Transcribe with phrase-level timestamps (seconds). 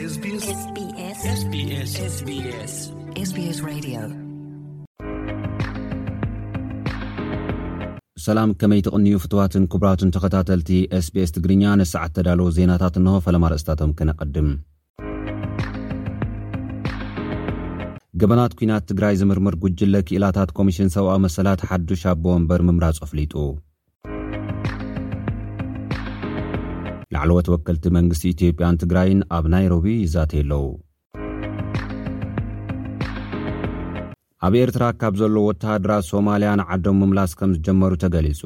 [0.00, 0.16] ስ
[8.24, 10.70] ሰላም ከመይ ትቕንዩ ፍትዋትን ክቡራቱን ተኸታተልቲ
[11.06, 14.50] ስ bስ ትግርኛ ንሰዓት ተዳለዉ ዜናታት እንሆ ፈለማ ርእስታቶም ክነቐድም
[18.22, 23.34] ገበናት ኩናት ትግራይ ዝምርምር ጉጅለ ክእላታት ኮሚሽን ሰብኣዊ መሰላት ሓዱሽ ኣቦመበር ምምራጽ አፍሊጡ
[27.22, 30.62] ዕለወት ወከልቲ መንግስቲ ኢትዮጵያን ትግራይን ኣብ ናይሮቢ ይዛተየኣለዉ
[34.46, 38.42] ኣብ ኤርትራ ካብ ዘሎ ወተሃድራ ሶማልያ ንዓዶም ምምላስ ከም ዝጀመሩ ተገሊፁ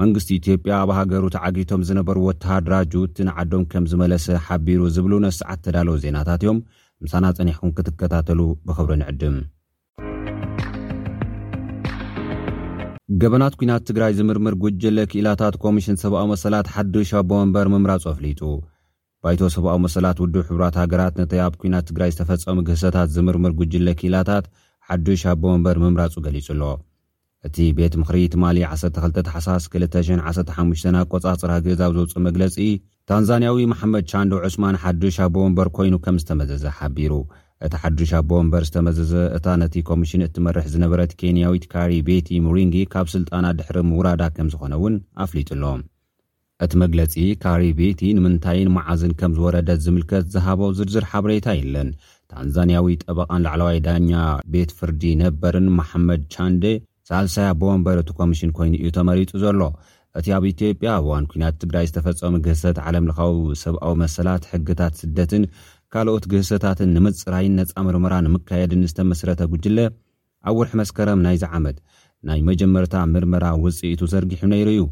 [0.00, 5.96] መንግስቲ ኢትዮጵያ ኣብ ሃገሩ ተዓጊቶም ዝነበሩ ወተሃድራ ጁውቲ ንዓዶም ከም ዝመለሰ ሓቢሩ ዝብሉ ነስዓት ተዳለዉ
[6.06, 6.60] ዜናታት እዮም
[7.04, 9.36] ምሳና ፀኒሕኩም ክትከታተሉ ብክብሪ ንዕድም
[13.20, 18.40] ገበናት ኲናት ትግራይ ዝምርምር ጕጅለ ክእላታት ኮሚሽን ሰብኣዊ መሰላት ሓዱሽ ኣቦ መንበር ምምራጹ ኣፍሊጡ
[19.24, 24.44] ባይቶ ሰብኣዊ መሰላት ውድብ ሕራት ሃገራት ነቲ ኣብ ኩናት ትግራይ ዝተፈጸሙ ግህሰታት ዝምርምር ጕጅለ ክእላታት
[24.88, 26.62] ሓዱሽ ኣቦ መንበር ምምራፁ ገሊጹ ኣሎ
[27.46, 32.56] እቲ ቤት ምኽሪ ት ማሊ 12ሓ215 ኣቈጻጽራ ገዛብ ዘውፅእ መግለጺ
[33.10, 37.12] ታንዛንያዊ መሓመድ ቻንዶ ዑስማን ሓዱሽ ኣቦ መንበር ኮይኑ ከም ዝተመዘዘ ሓቢሩ
[37.66, 43.46] እቲ ሓዱሽ ኣቦመበር ዝተመዘዘ እታ ነቲ ኮሚሽን እትመርሕ ዝነበረት ኬንያዊት ካሪ ቤቲ ሙሪን ካብ ስልጣና
[43.60, 45.62] ድሕሪ ውራዳ ከም ዝኮነ ውን ኣፍሊጡሎ
[46.64, 51.90] እቲ መግለፂ ካሪ ቤቲ ንምንታይን መዓዝን ከም ዝወረደት ዝምልከት ዝሃቦ ዝርዝር ሓበሬታ የለን
[52.32, 54.10] ታንዛንያዊ ጠበቃን ላዕለዋይ ዳኛ
[54.54, 56.56] ቤት ፍርዲ ነበርን ማሓመድ ቻን
[57.10, 59.60] ሳልሳይ ኣቦመበር እቲ ኮሚሽን ኮይኑ እዩ ተመሪጡ ዘሎ
[60.18, 65.44] እቲ ኣብ ኢትዮጵያ ኣዋን ኩናያት ትግራይ ዝተፈፀሙ ግሰት ዓለምለካዊ ሰብኣዊ መሰላት ሕግታት ስደትን
[65.94, 69.78] ካልኦት ግህሰታትን ንምፅራይን ነፃ ምርመራ ንምካየድን ዝተመስረተ ጉጅለ
[70.48, 71.76] ኣብ ወርሒ መስከረም ናይዚ ዓመት
[72.28, 74.82] ናይ መጀመርታ ምርመራ ውፅኢቱ ዘርጊሑ ነይሩ እዩ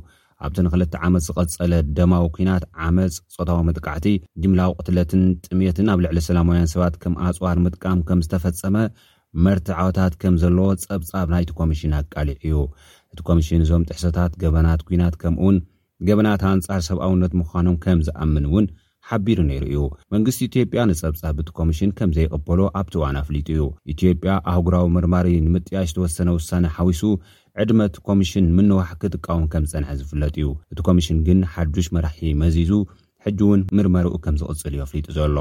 [0.47, 4.07] ኣብቲ ንክልተ ዓመት ዝቐፀለ ደማዊ ኩናት ዓመፅ ፆታዊ መጥቃዕቲ
[4.45, 8.77] ጅምላዊ ቅትለትን ጥምትን ኣብ ልዕሊ ሰላማውያን ሰባት ከም ኣፅዋር ምጥቃም ከም ዝተፈፀመ
[9.47, 12.57] መርትዐታት ከም ዘለዎ ፀብፃብ ናይቲ ኮሚሽን ኣቃሊዕ እዩ
[13.13, 15.59] እቲ ኮሚሽን እዞም ጥሕሶታት ገበናት ኩናት ከምኡውን
[16.09, 18.67] ገበናት ኣንፃር ሰብኣውነት ምዃኖም ከም ዝኣምን እውን
[19.09, 19.81] ሓቢር ነይሩ እዩ
[20.13, 23.63] መንግስቲ ኢትዮጵያ ንፀብጻብ እቲ ኮሚሽን ከምዘይቕበሎ ኣብቲ ዋና ኣፍሊጡ እዩ
[23.93, 27.03] ኢትዮጵያ ኣህጉራዊ ምርማሪ ንምጥያሽ ዝተወሰነ ውሳነ ሓዊሱ
[27.65, 32.73] ዕድመት ኮሚሽን ምንዋሕክ እቃውን ከም ዝፀንሐ ዝፍለጥ እዩ እቲ ኮሚሽን ግን ሓዱሽ መራሒ መዚዙ
[33.27, 35.37] ሕጂ እውን ምርመሪኡ ከም ዝቕፅል እዮ ኣፍሊጡ ዘሎ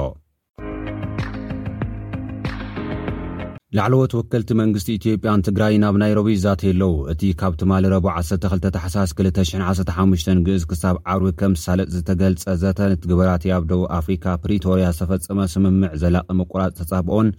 [3.78, 9.12] ላዕለዎት ወከልቲ መንግስቲ ኢትዮጵያን ትግራይ ናብ ናይሮቢ እዛተ የለዉ እቲ ካብቲ ማል ረቦ 12 ተሓሳስ
[9.18, 16.72] 215 ግእዝ ክሳብ ዓርቢ ከምሳለጥ ዝተገልፀ ዘተ ንትግበራትኣብ ደቡብ ኣፍሪካ ፕሪቶርያ ዝተፈፀመ ስምምዕ ዘላቂ ምቁራፅ
[16.80, 17.30] ተፃብኦን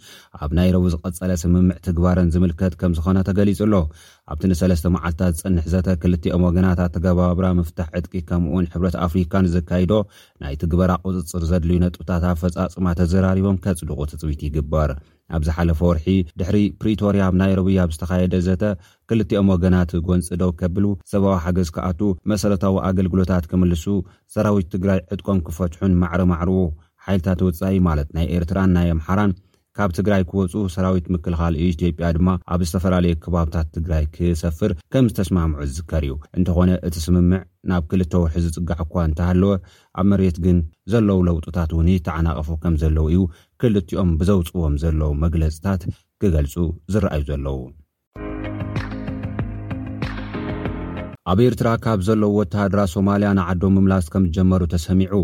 [0.43, 3.75] ኣብ ናይሮቢ ዝቐጸለ ስምምዕ ትግባረን ዝምልከት ከም ዝኾነ ተገሊጹ ኣሎ
[4.35, 9.95] ኣብቲ ን3ለስተ መዓልትታት ዝፅንሕ ዘተ ክልቲኦም ወገናታት ተገባብራ ምፍታሕ ዕድቂ ከምኡን ሕብረት ኣፍሪካን ዝካይዶ
[10.45, 14.91] ናይቲግበራ ቅፅፅር ዘድልዩ ነጥብታት ኣብ ፈፃፅማ ተዘራሪቦም ከፅዱቁ ትፅቢት ይግበር
[15.37, 16.07] ኣብ ዝሓለፈ ወርሒ
[16.41, 18.63] ድሕሪ ፕሪቶርያብ ናይ ሮብያብ ዝተኻየደ ዘተ
[19.11, 22.01] ክልቲኦም ወገናት ጐንፂ ዶ ከብሉ ሰብዊ ሓገዝ ክኣቱ
[22.33, 23.85] መሰረታዊ ኣገልግሎታት ክምልሱ
[24.35, 26.61] ሰራዊት ትግራይ ዕጥቆም ክፈትሑን ማዕሪማዕርዎ
[27.07, 29.33] ሓይልታት ውጻኢ ማለት ናይ ኤርትራን ናይ ኣምሓራን
[29.79, 36.05] ካብ ትግራይ ክወፁ ሰራዊት ምክልኻል ኢትዮጵያ ድማ ኣብ ዝተፈላለዩ ከባብታት ትግራይ ክሰፍር ከም ዝተስማምዑ ዝዝከር
[36.07, 39.51] እዩ እንተኾነ እቲ ስምምዕ ናብ ክልተ ውሒ ዝፅጋዕ እኳ እንተሃለወ
[40.01, 40.59] ኣብ መሬት ግን
[40.93, 43.21] ዘለዉ ለውጡታት እውን ተዓናቐፉ ከም ዘለው እዩ
[43.63, 45.83] ክልትኦም ብዘውፅዎም ዘለዉ መግለፂታት
[46.23, 46.55] ክገልፁ
[46.95, 47.59] ዝረኣዩ ዘለዉ
[51.33, 55.15] ኣብ ኤርትራ ካብ ዘለዉ ወተሃድራ ሶማልያ ንዓዶ ምምላስ ከም ዝጀመሩ ተሰሚዑ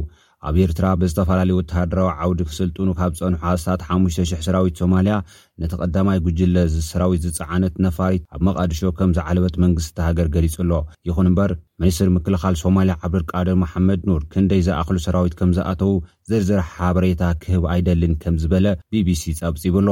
[0.48, 5.14] ኣብ ኤርትራ ብዝተፈላለዩ ወተሃደራዊ ዓውዲ ክስልጥኑ ካብ ፀንሑ ሃስታት 5,000 ሰራዊት ሶማልያ
[5.62, 6.56] ነቲ ቀዳማይ ጉጅለ
[6.88, 10.72] ሰራዊት ዝፀዓነት ነፋሪት ኣብ መቓድሾ ከምዝዓለበት መንግስት ሃገር ገሊፁኣሎ
[11.10, 15.92] ይኹን እምበር ሚኒስትር ምክልኻል ሶማልያ ዓብድርቃድር ማሓመድ ኑር ክንደይ ዝኣኽሉ ሰራዊት ከም ዝኣተው
[16.30, 19.88] ዘርዝራ ሓበሬታ ክህብ ኣይደልን ከም ዝበለ ቢቢሲ ፀብፂብሎ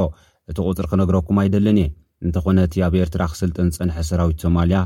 [0.51, 1.89] እቲ ቁፅሪ ክነግረኩም ኣይደልን እየ
[2.25, 4.77] እንተኾነእቲ ኣብ ኤርትራ ክስልጥን ዝፀንሐ ሰራዊት ሶማልያ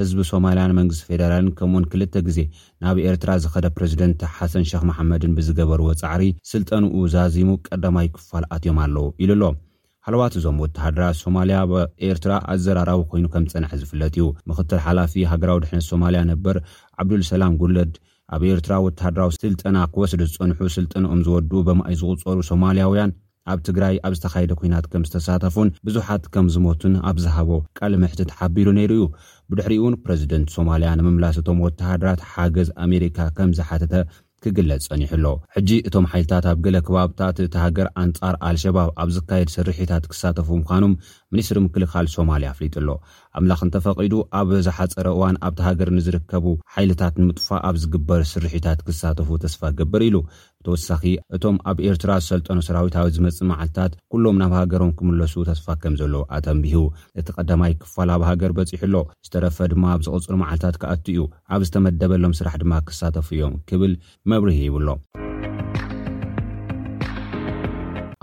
[0.00, 2.38] ህዝቢ ሶማልያን መንግስቲ ፌደራልን ከምኡእውን ክልተ ግዜ
[2.84, 9.06] ናብ ኤርትራ ዝኸደ ፕረዚደንት ሓሰን ሸክ መሓመድን ብዝገበርዎ ፃዕሪ ስልጠንኡ ዛዚሙ ቀዳማይ ክፋል ኣትዮም ኣለው
[9.24, 9.44] ኢሉ ኣሎ
[10.06, 15.86] ሃለዋት እዞም ወተሃድራ ሶማልያ ብኤርትራ ኣዘራራዊ ኮይኑ ከም ፀንሐ ዝፍለጥ እዩ ምክትል ሓላፊ ሃገራዊ ድሕነት
[15.90, 16.56] ሶማልያ ነበር
[17.02, 17.92] ዓብዱልሰላም ጉለድ
[18.34, 23.10] ኣብ ኤርትራ ወተሃድራዊ ስልጠና ክወስዱ ዝፀንሑ ስልጠንኦም ዝወድኡ ብማይ ዝቁፀሩ ሶማልያውያን
[23.50, 29.04] ኣብ ትግራይ ኣብ ዝተካየደ ኩናት ከም ዝተሳተፉን ብዙሓት ከም ዝሞትን ኣብዝሃቦ ቃልምሕቲ ተሓቢሩ ነይሩ እዩ
[29.52, 33.94] ብድሕሪእውን ፕረዚደንት ሶማልያ ንምምላስ እቶም ወተሃድራት ሓገዝ ኣሜሪካ ከም ዝሓተተ
[34.44, 40.04] ክግለፅ ፀኒሕኣሎ ሕጂ እቶም ሓይልታት ኣብ ገለ ከባብታት እቲ ሃገር ኣንፃር ኣልሸባብ ኣብ ዝካየድ ስርሒታት
[40.12, 40.94] ክሳተፉ ምኳኑም
[41.32, 42.88] ሚኒስትሪ ምክልካል ሶማልያ ኣፍሊጡሎ
[43.38, 49.60] ኣምላኽ እንተፈቒዱ ኣብ ዛሓፀረ እዋን ኣብቲ ሃገር ንዝርከቡ ሓይልታት ንምጥፋ ኣብ ዝግበር ስርሒታት ክሳተፉ ተስፋ
[49.72, 51.02] ክገበር ኢሉ ብተወሳኺ
[51.38, 56.86] እቶም ኣብ ኤርትራ ዝሰልጠኖ ሰራዊታዊ ዝመፅ መዓልትታት ኩሎም ናብ ሃገሮም ክምለሱ ተስፋ ከም ዘለ ኣተምብህው
[57.22, 58.94] እቲ ቐዳማይ ክፋል ብ ሃገር በፂሑ ኣሎ
[59.28, 61.22] ዝተረፈ ድማ ኣብ ዝቕፅሉ መዓልትታት ክኣት እዩ
[61.54, 63.94] ኣብ ዝተመደበሎም ስራሕ ድማ ክሳተፉ እዮም ክብል
[64.32, 64.88] መብርሂ ይብሎ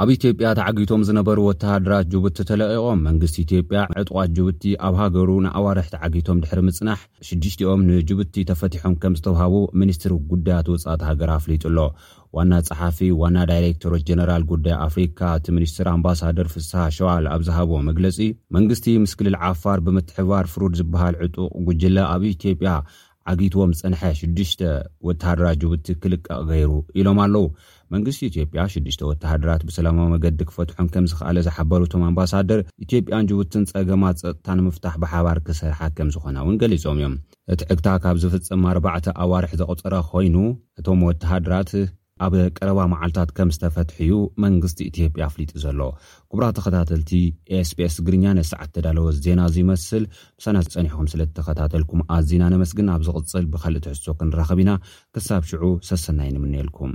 [0.04, 6.38] ኣብ ኢትዮጵያ ተዓጊቶም ዝነበሩ ወተሃድራት ጅቡቲ ተለቂቖም መንግስቲ ኢትዮጵያ ዕጡቃት ጅቡቲ ኣብ ሃገሩ ንኣዋርሒ ተዓጊቶም
[6.44, 7.00] ድሕሪ ምፅናሕ
[7.30, 11.84] ሽዱሽኦም ንጅቡቲ ተፈትሖም ከም ዝተውሃቡ ሚኒስትር ጉዳያት ወፅት ሃገር ኣፍሊጡ ሎ
[12.38, 18.20] ዋና ፀሓፊ ዋና ዳይሬክቶሮት ጀነራል ጉዳይ ኣፍሪካ እቲ ሚኒስትር ኣምባሳደር ፍስሓ ሸዋል ኣብዝሃቦ መግለፂ
[18.58, 22.74] መንግስቲ ምስክልል ዓፋር ብምትሕባር ፍሩድ ዝበሃል ዕጡቅ ጉጅለ ኣብ ኢትዮጵያ
[23.32, 24.62] ኣግትዎም ፅንሐ 6ሽተ
[25.08, 27.46] ወተሃድራት ጅቡቲ ክልቀቅ ገይሩ ኢሎም ኣለው
[27.94, 34.56] መንግስቲ ኢትዮጵያ 6ዱሽ ወተሃድራት ብሰላማዊ መገዲ ክፈትሖም ከም ዝከኣለ ዝሓበሩቶም ኣምባሳደር ኢትዮጵያን ጅቡትን ፀገማት ፀጥታ
[34.60, 37.16] ንምፍታሕ ብሓባር ክስርሓ ከም ዝኮነ እውን ገሊፆም እዮም
[37.56, 40.36] እቲ ዕግታ ካብ ዝፍፅም ኣርባዕተ ኣዋርሒ ዘቕፅረ ኮይኑ
[40.82, 41.72] እቶም ወተሃድራት
[42.26, 44.14] ኣብ ቀረባ መዓልታት ከም ዝተፈትሕዩ
[44.44, 45.80] መንግስቲ ኢትዮጵያ ኣፍሊጡ ዘሎ
[46.32, 47.12] ክቡራ ተኸታተልቲ
[47.58, 50.06] ኤስps ግርኛ ነሰዓት ተዳለወ ዜና እዙይመስል
[50.40, 54.74] ብሰነ ፀኒሑኩምስለ ተኸታተልኩም ኣዝና ነመስግን ኣብ ዝቕፅል ብካልእ ትሕሶ ክንራኸብ ኢና
[55.18, 56.94] ክሳብ ሽዑ ሰሰና ይንምንልኩም